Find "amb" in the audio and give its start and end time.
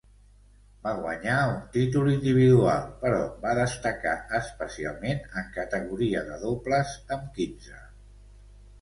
7.19-7.33